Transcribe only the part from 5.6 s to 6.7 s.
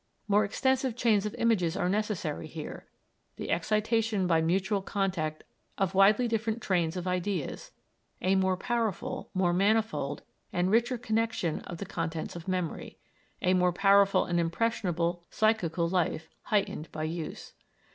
of widely different